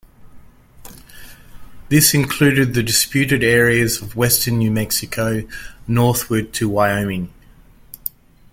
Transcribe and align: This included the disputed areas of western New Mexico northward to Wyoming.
This 1.89 2.15
included 2.15 2.73
the 2.73 2.81
disputed 2.81 3.43
areas 3.43 4.01
of 4.01 4.15
western 4.15 4.57
New 4.57 4.71
Mexico 4.71 5.47
northward 5.87 6.53
to 6.53 6.67
Wyoming. 6.67 7.31